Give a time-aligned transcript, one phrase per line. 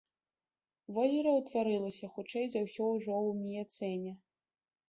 [0.95, 4.11] Возера ўтварылася хутчэй за ўсё ўжо ў міяцэне.